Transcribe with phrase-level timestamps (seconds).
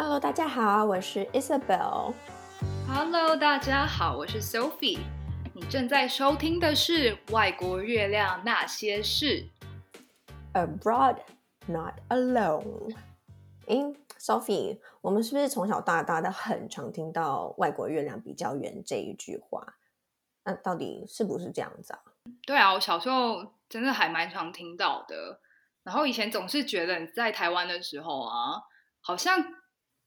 [0.00, 2.14] Hello，大家好，我是 Isabel。
[2.86, 5.00] Hello，大家好，我是 Sophie。
[5.52, 9.44] 你正在收听的是《外国月亮那些事》
[10.54, 11.16] ，Abroad
[11.66, 12.94] Not Alone。
[13.66, 19.78] 诶，Sophie，我们是不是从小到大都很常听到“外国月亮比较圆”这一句话？
[20.44, 21.98] 那到底是不是这样子啊？
[22.46, 25.40] 对啊，我小时候真的还蛮常听到的。
[25.82, 28.62] 然后以前总是觉得你在台湾的时候啊，
[29.00, 29.44] 好像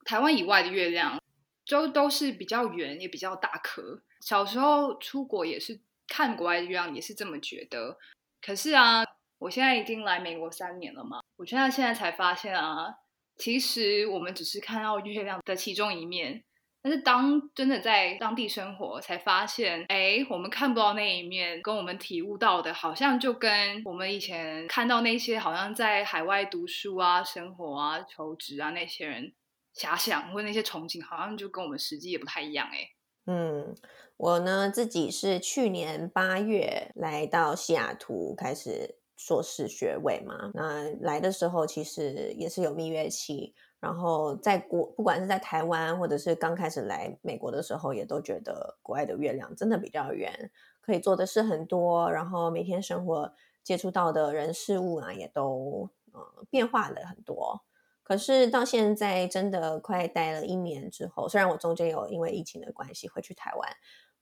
[0.06, 1.22] 台湾以外的月亮
[1.66, 4.02] 就都是比较圆，也比较大颗。
[4.22, 7.98] 小时候出国也是看国外的月亮，也是这么觉得。
[8.42, 9.04] 可是啊，
[9.40, 12.96] 我现在已经来美国三年了嘛，我现在现在才发现啊，
[13.38, 16.44] 其实我们只是看到月亮的其中一面。
[16.84, 29.32] 但是当真的在当地生活，才发现，哎，我们看不到那一面，跟我们体悟到的，好像就跟我们以前看到那些好像在海外读书啊、生活啊、求职啊那些人
[29.76, 32.90] 遐想或那些憧憬，好像就跟我们实际也不太一样，哎。
[33.26, 33.76] 嗯，
[34.18, 43.54] 我呢自己是去年八月来到西雅图开始硕士学位嘛，那来的时候其实也是有蜜月期。
[43.80, 57.60] 然后在国，不管是在台湾，或者是刚开始来美国的时候，也都觉得国外的月亮真的比较圆，可以做的事很多，然后每天生活接触到的人事物啊，也都呃变化了很多。
[58.04, 63.76] 可是到现在真的快待了一年之后，虽然我中间有因为疫情的关系回去台湾，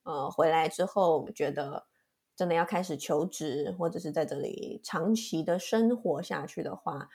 [0.03, 1.87] 呃，回来之后觉得
[2.35, 7.09] 真的要开始求职，或者是在这里长期的生活下去的话，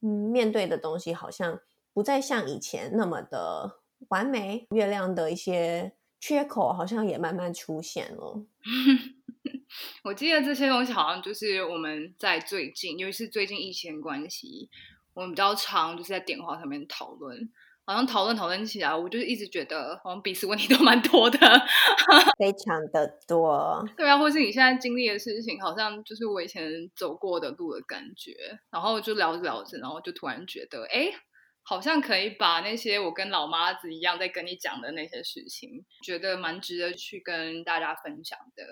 [0.00, 1.60] 嗯，面对的东西好像。
[1.92, 8.46] 不再像以前那么的完美，月亮的一些缺口好像也慢慢出现了。
[10.04, 14.70] 我记得这些东西好像就是我们在最近，尤其是最近疫情关系，
[15.14, 17.36] 我们比较常就是在电话上面讨论，
[17.84, 21.38] 好像讨论讨论起来，我就是一直觉得好像彼此问题都蛮多的，
[22.38, 23.84] 非常的多。
[23.96, 28.32] 对啊，或是你现在经历的事情，好像就是我以前走过的路的感觉，
[28.70, 31.12] 然后就聊着聊着，然后就突然觉得，哎。
[31.62, 38.64] 好像可以把那些我跟老妈子一样在跟你讲的那些事情，觉得蛮值得去跟大家分享的。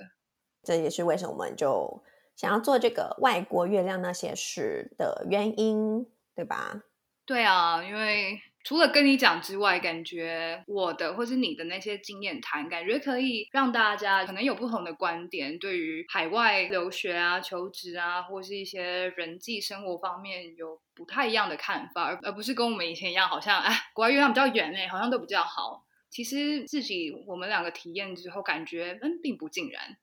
[0.65, 2.03] 这也是为什么我们就
[2.34, 6.06] 想要做这个外国月亮那些事的原因，
[6.38, 6.81] 对吧？
[7.26, 8.41] 对啊，因为。
[8.65, 25.87] 除了跟你讲之外，感觉我的或是你的那些经验谈，感觉可以让大家可能有不同的观点，对于海外留学啊、求职啊，或是一些人际生活方面有不太一样的看法，而而不是跟我们以前一样，好像哎，国外月亮比较圆哎，好像都比较好。
[26.10, 29.97] 其实自己我们两个体验之后，感觉嗯，并不尽然。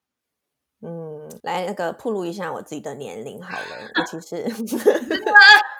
[0.81, 4.43] 嗯，来那个暴露一下我自己的年龄好了，我其实。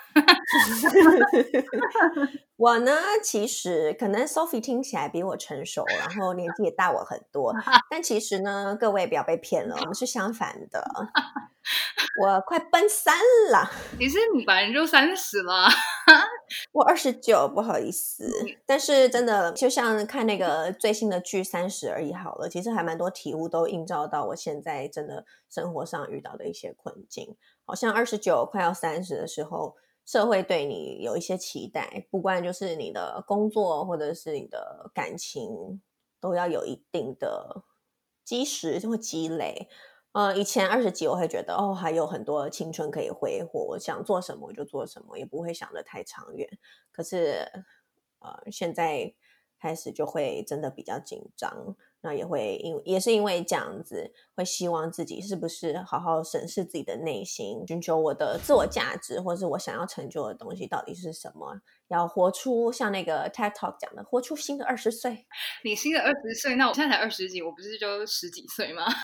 [2.58, 2.92] 我呢，
[3.22, 7.54] 其实可能 Sophie 听起来比我成熟，然后年纪也大我很多，
[7.90, 10.88] 但其实呢，各位不要被骗了，我们是相反的。
[12.22, 13.18] 我快奔三
[13.52, 15.68] 了，其实你本来就三十了，
[16.72, 18.32] 我二十九，不好意思。
[18.66, 27.36] 但是真的，就像看那个最新的剧《三十而已》好了，其实还蛮多体悟都映照到我现在真的生活上遇到的一些困境。
[27.66, 29.76] 好像二十九快要三十的时候。
[30.06, 35.82] 社会对你有一些期待，不管就是你的工作或者是你的感情，
[36.22, 37.64] 都要有一定的
[38.24, 39.68] 基石就会积累。
[40.12, 46.48] 呃，以前二十几我会觉得哦，还有很多青春可以挥霍，我想做什么就做什么，也不会想得太长远。
[46.92, 47.46] 可是
[48.20, 49.14] 呃，现在
[49.60, 51.76] 开始就会真的比较紧张。
[52.06, 61.60] 那也会因也是因为这样子，会希望自己是不是好好审视自己的内心，寻求我的自我价值，或是我想要成就的东西到底是什么？
[61.88, 65.26] 要活出像那个 TED Talk 讲的，活出新的二十岁。
[65.66, 68.86] 你新的二十岁，那我现在才二十几，我不是就十几岁吗？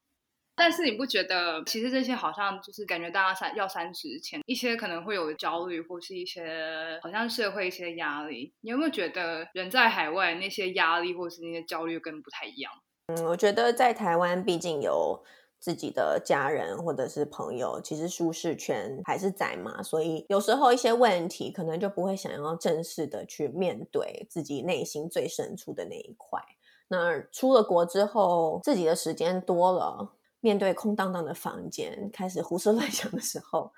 [0.54, 8.54] 但是你不觉得，其实这些好像就是感觉大家三要三十前，一些可能会有焦虑，或是一些好像社会一些压力。
[8.62, 12.72] 你有没有觉得人在海外那些压力，或是那些焦虑，跟不太一样？
[13.08, 15.22] 嗯，我觉得在台湾，毕竟有
[15.60, 26.42] 自己的家人或者是朋友，其实舒适圈还是在嘛，所以有时候一些问题可能就不会想要正式的去面对自己内心最深处的那一块。
[26.88, 33.72] 那出了国之后，自己的时间多了，面对空荡荡的房间，开始胡思乱想的时候，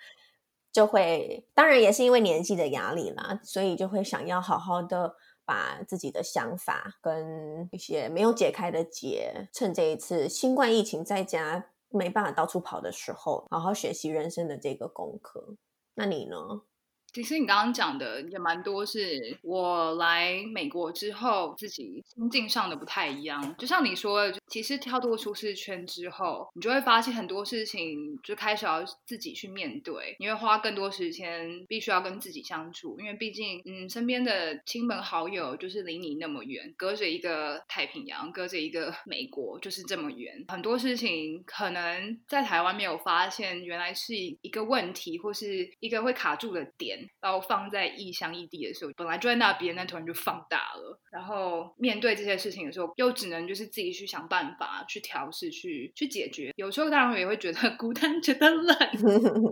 [0.71, 5.15] 就会，当然也是因为年纪的压力啦，所以就会想要好好的。
[5.45, 15.55] 把自己的想法跟一些没有解开的结，趁这一次新冠疫情在家没办法到处跑的时候，好好学习人生的这个功课。
[15.95, 16.37] 那你呢？
[17.13, 23.55] 其实你刚刚讲的也蛮多，是我来美国之后自己心境上的不太一样。
[23.55, 40.45] 就像你说，其实跳脱舒适圈之后，你就会发现很多事情就开始要自己去面对，你会花更多时间，必须要跟自己相处，因为毕竟，嗯，身边的亲朋好友就是离你那么远，隔着一个太平洋，隔着一个美国，就是这么远。
[40.49, 46.99] 很多事情可能在台湾没有发现，原来是一个问题，或是一个会卡住的点。
[47.19, 50.99] 然后放在异乡异地的时候，本来就在那边，那突然就放大了。
[51.11, 56.51] 然后面对这些事情的时候，又只能就是自己去想办法法，去调试，去去解决。
[56.55, 58.77] 有时候当然也会觉得 孤单，觉得冷。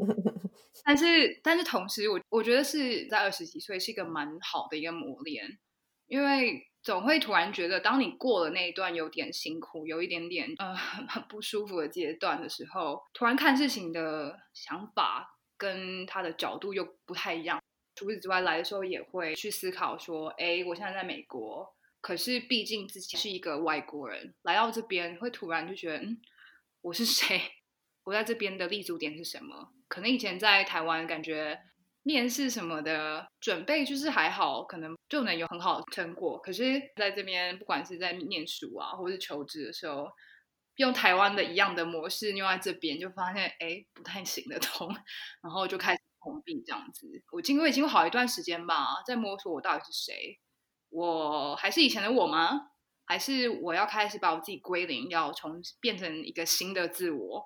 [0.84, 5.60] 但是，但是同时，我我觉得是在二十几岁是一个蛮好的一个磨练，
[6.08, 10.76] 因为总会突然觉得，当你过了那一段有点辛苦、有一点点呃
[11.08, 15.38] 很不舒服的阶段的时候，突然看事情的想法。
[15.62, 17.62] 跟他的角度又不太一样。
[17.94, 26.20] 除此之外，来的时候也会去思考说：哎，我现在在美国，可是毕竟自己是一个外国人，来到这边会突然就觉得，嗯，
[26.82, 27.40] 我是谁？
[28.04, 29.72] 我在这边的立足点是什么？
[29.88, 31.60] 可能以前在台湾，感觉
[32.02, 36.40] 面试什么的准备就是还好，可能就能有很好的成果。
[36.40, 40.08] 可是在这边，不管是在念书啊，或是求职的时候，
[40.78, 44.90] 用台湾的一样的模式用在这边，就发现哎不太行得通，
[45.44, 47.08] 然后就开始碰壁这样子。
[47.32, 50.40] 我经过已经好一段时间吧，在摸索我到底是谁，
[50.92, 52.68] 我还是以前的我吗？
[53.06, 57.46] 还是我要开始把我自己归零，要重变成一个新的自我？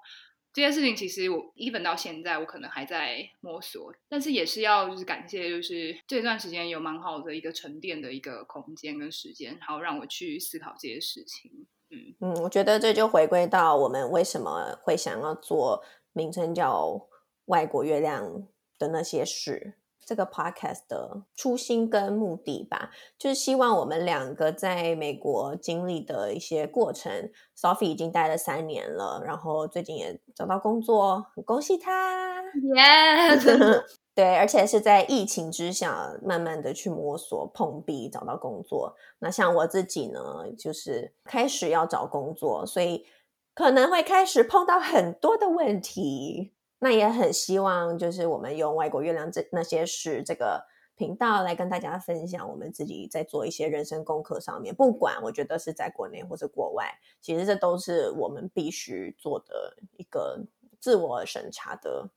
[0.54, 11.52] 这件事情其实我 even 到现在我可能还在摸索，但是也是要就是感谢，就是这段时间有蛮好的一个沉淀的一个空间跟时间，然后让我去思考这些事情。
[11.90, 15.84] 嗯嗯，我觉得这就回归到我们为什么会想要做
[16.14, 16.88] 名称叫
[17.46, 18.48] 《外国月亮
[18.80, 27.32] 的那些事》这个 podcast 的初心跟目的吧，就是希望我们两个在美国经历的一些过程。
[27.58, 33.84] Sophie 已经待了三年了，然后最近也找到工作，很恭喜她！Yes。
[34.16, 38.96] 对，而且是在疫情之下，慢慢的去摸索、碰壁，找到工作。
[39.20, 40.22] 那像我自己呢，
[40.58, 43.06] 就是开始要找工作，所以
[43.54, 46.54] 可能会开始碰到很多的问题。
[46.86, 50.64] 那也很希望，就是我们用外国月亮这那些事这个
[50.96, 54.76] 频道来跟大家分享我们自己在做一些人生功课上面。
[54.76, 60.46] 不管我觉得是在国内或者国外，其实这都是我们必须做的一个
[60.80, 62.08] 自我审查的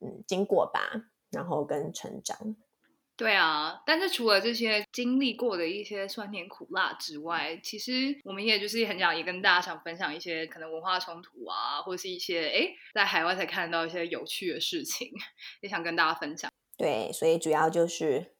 [0.00, 0.80] 嗯经过吧。
[1.30, 2.56] 然后跟成长，
[3.18, 15.10] 对啊，但是除了这些经历过的一些酸甜苦辣之外，其实我们也就是很想也跟大家想分享一些可能文化冲突啊，或者是一些哎在海外才看到一些有趣的事情，
[15.60, 16.48] 也想跟大家分享。
[16.76, 18.36] 对，所以主要就是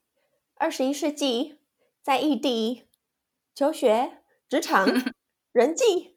[0.55, 1.59] 二十一世纪
[2.01, 2.87] 在异地
[3.53, 4.87] 求学、职场、
[5.51, 6.15] 人际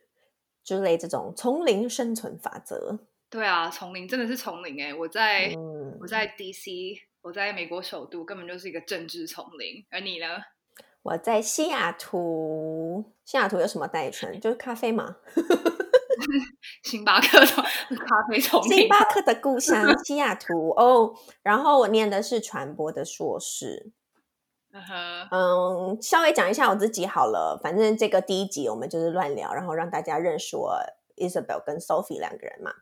[0.63, 3.01] 之类这种丛林生存法则。
[3.29, 4.95] 对啊，丛林真的是丛林哎！
[4.95, 9.87] 我在、嗯、我在 DC，我在美国首都，根本就是一个政治丛林。
[9.91, 10.27] 而你呢？
[11.03, 14.41] 我在西雅图，西雅图有什么代称？
[14.41, 15.17] 就是咖啡嘛。
[16.83, 21.15] 星巴克的咖啡丛林，星巴克的故乡西雅图哦。
[21.43, 23.93] 然后我念的是传播的硕士。
[24.73, 25.29] Uh huh.
[25.31, 27.61] 嗯，稍微讲一下我自己好了。
[27.63, 30.81] 反正这个第一集我们就是乱聊，然后让大家认识我
[31.17, 32.73] Isabel 跟 Sophie 两个人嘛。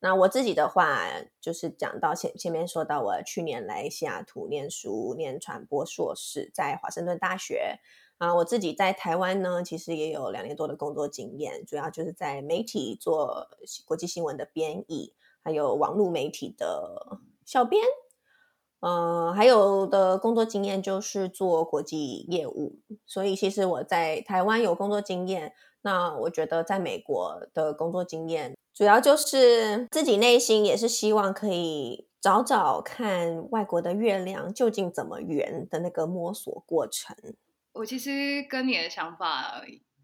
[0.00, 1.08] 那我自己的话，
[1.40, 7.80] 就是讲到前前面说到，我去年来西雅图念书，念传播硕士，在华盛顿大学。
[8.18, 13.48] 啊，我自己在台湾呢，其实也有两年多的工作经验，主要就是在媒体做
[13.84, 15.12] 国际新闻的编译，
[15.44, 17.82] 还有网络媒体的小编。
[18.80, 25.52] 呃，还有的工作经验就是做国际业务，所以其实我在台湾有工作经验。
[25.82, 37.16] 那我觉得在美国的工作经验，主要就是自己内心也是希望可以找找看外国的月亮究竟怎么圆的那个摸索过程。
[37.72, 39.62] 我其实跟你的想法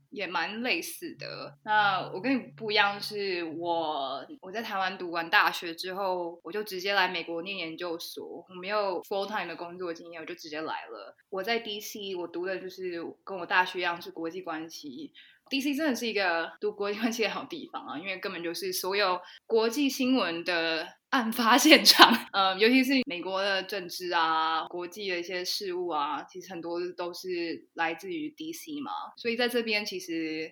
[0.08, 1.58] 也蛮类似的。
[1.64, 11.14] 那我跟你不一样，是我我在台湾读完大学之后，我就直接来美国念研究所，我没有 full time 的工作经验，我就直接来了。
[11.28, 15.12] 我在 DC，我读的就是跟我大学一样是国际关系。
[15.52, 22.10] DC 真的是一个读国际关系的好地方啊，因为根本就是所有国际新闻的案发现场。
[22.32, 28.90] 呃，尤其是美国的政治啊、国际的一些事务啊，其实很多都是来自于 DC 嘛。
[29.18, 30.50] 所以在这边，其实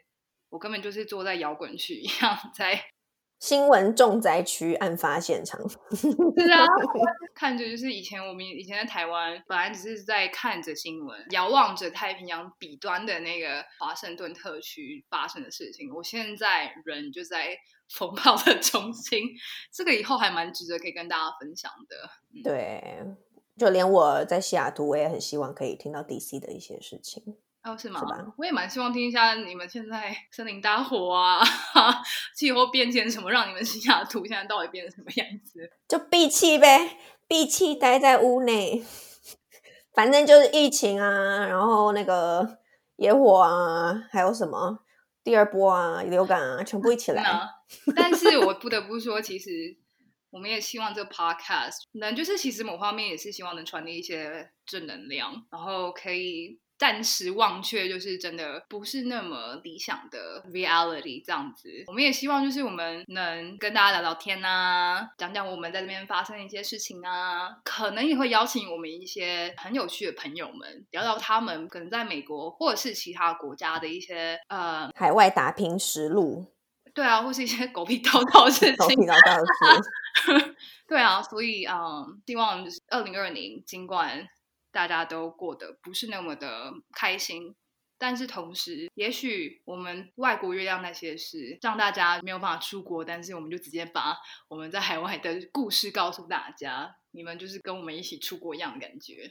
[0.51, 2.85] 我根本就是坐在摇滚区一样，在
[3.41, 6.67] 新闻重灾区案发现场， 是啊，
[7.35, 15.91] 看着就是以前我们以前在台湾，本来只是在看着新闻，遥望着太平洋彼端的那个华盛顿特区发生的事情。
[15.95, 17.57] 我现在人就在
[17.91, 19.25] 风暴的中心，
[19.73, 21.97] 这个以后还蛮值得可以跟大家分享的。
[22.35, 23.03] 嗯、对，
[23.57, 27.39] 就连我在西雅图，我也很希望可以听到 DC 的一些事情。
[27.63, 28.01] 哦，是吗？
[28.01, 28.35] 是吧？
[28.39, 31.41] 我也蛮希望听一下你们现在 森林大火啊，
[32.35, 35.71] 气候变迁什么，让你们西雅图现在到底变成什么样子？
[35.87, 36.97] 就闭气呗，
[37.29, 38.83] 闭气待在屋内，
[39.93, 42.59] 反正就是疫情啊，然后那个
[42.97, 44.79] 野火啊，还有什么
[45.23, 47.23] 第二波啊，流感啊，全部一起来。
[47.87, 49.51] 嗯、但是我不得不说，其实
[50.31, 56.59] 我们也希望这个 podcast 能，就是其实某方面也是希望能传递一些正能量，然后可以。
[56.81, 61.69] 暂时忘却，就是真的不是那么理想的 reality 这样子。
[61.89, 76.47] 我们也希望，就是我们能跟大家聊聊天啊，讲讲我们在这边发生的一些事情啊，可能也会邀请我们一些很有趣的朋友们，聊聊他们可能在美国或者是其他国家的一些呃海外打拼实录。
[76.95, 78.77] 对啊，或是一些狗屁叨叨的事情。
[78.77, 80.55] 狗屁叨叨的事。
[80.89, 84.27] 对啊，所以嗯，希望就是二零二零，尽管。
[84.73, 87.55] 大家都过得不是那么的开心，
[87.99, 94.17] 但是同时，也许我们外国月亮那些事，让大家没有办法出国，但是我们就直接把
[94.49, 99.31] 我们在海外的故事告诉大家，你们就是跟我们一起出国一样的感觉。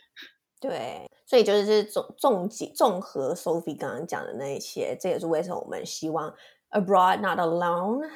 [0.61, 6.35] 对，所以就是综综集综合 Sophie 刚刚讲的那一些，这也是为什么我们希望
[6.69, 8.09] Abroad Not Alone，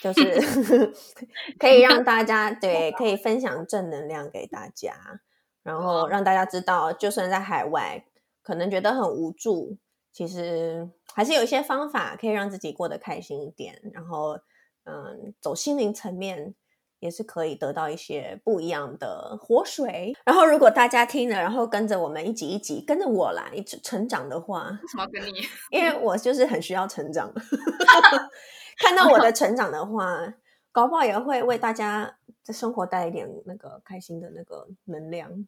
[0.00, 0.92] 就是
[1.58, 5.20] 可以让大家对可以分享正能量给大家。
[5.66, 8.04] 然后让大家知道，就算在海外，
[8.44, 9.76] 可能觉得很无助，
[10.12, 13.80] 其实还是有一些方法可以让自己过得开心一点。
[13.92, 14.38] 然后，
[14.84, 16.54] 嗯，走心灵层面
[17.00, 20.16] 也是可以得到一些不一样的活水。
[20.24, 25.40] 然后，如果大家听了，然后跟着我们一集一集跟着我来一直成长的话，为什么要跟你？
[25.72, 27.32] 因为我就是很需要成长，
[28.78, 30.32] 看到我的成长的话，
[30.70, 35.44] 搞不好也会为大家的生活带一点那个开心的那个能量。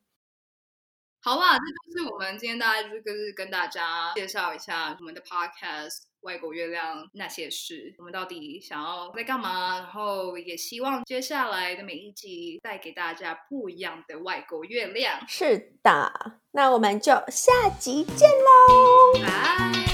[1.21, 5.89] 好吧，这就是我们今天大家就是跟大家介绍一下我们的 podcast
[6.21, 9.79] 《外国月亮那些事》，我们到底想要在干嘛？
[9.79, 15.21] 然后也希望接下来的每一集带给大家不一样的外国月亮。
[15.29, 19.88] 是的，那我们就下集见喽，拜。